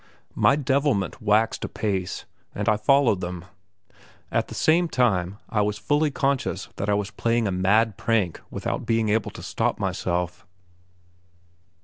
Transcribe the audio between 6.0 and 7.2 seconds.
conscious that I was